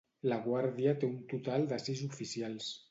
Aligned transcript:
La 0.31 0.37
Guàrdia 0.45 0.95
té 1.03 1.11
un 1.11 1.21
total 1.35 1.71
de 1.75 1.81
sis 1.87 2.05
oficials. 2.13 2.77